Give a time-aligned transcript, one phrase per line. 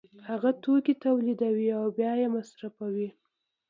[0.29, 3.09] هغه توکي تولیدوي او بیا یې مصرفوي